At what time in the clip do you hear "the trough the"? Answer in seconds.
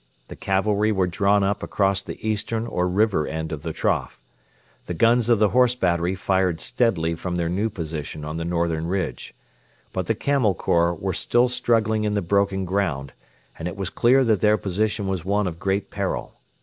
3.61-4.95